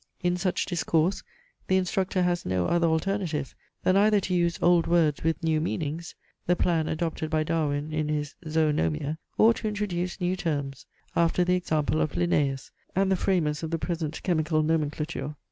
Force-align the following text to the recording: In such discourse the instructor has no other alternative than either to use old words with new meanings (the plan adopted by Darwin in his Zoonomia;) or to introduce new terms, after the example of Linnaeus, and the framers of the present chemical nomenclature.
In 0.23 0.35
such 0.35 0.65
discourse 0.65 1.21
the 1.67 1.75
instructor 1.77 2.23
has 2.23 2.43
no 2.43 2.65
other 2.65 2.87
alternative 2.87 3.53
than 3.83 3.95
either 3.95 4.19
to 4.21 4.33
use 4.33 4.57
old 4.59 4.87
words 4.87 5.23
with 5.23 5.43
new 5.43 5.61
meanings 5.61 6.15
(the 6.47 6.55
plan 6.55 6.87
adopted 6.87 7.29
by 7.29 7.43
Darwin 7.43 7.93
in 7.93 8.09
his 8.09 8.33
Zoonomia;) 8.45 9.19
or 9.37 9.53
to 9.53 9.67
introduce 9.67 10.19
new 10.19 10.35
terms, 10.35 10.87
after 11.15 11.43
the 11.43 11.53
example 11.53 12.01
of 12.01 12.17
Linnaeus, 12.17 12.71
and 12.95 13.11
the 13.11 13.15
framers 13.15 13.61
of 13.61 13.69
the 13.69 13.77
present 13.77 14.23
chemical 14.23 14.63
nomenclature. 14.63 15.35